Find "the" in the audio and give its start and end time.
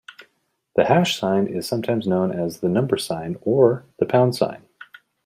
0.75-0.85, 2.61-2.67, 3.99-4.07